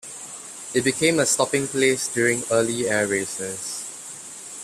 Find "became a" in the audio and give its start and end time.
0.83-1.27